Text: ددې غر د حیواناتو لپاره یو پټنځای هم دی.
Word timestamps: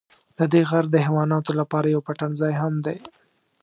ددې 0.37 0.61
غر 0.69 0.85
د 0.91 0.95
حیواناتو 1.05 1.51
لپاره 1.59 1.87
یو 1.95 2.01
پټنځای 2.07 2.53
هم 2.61 2.73
دی. 2.85 2.97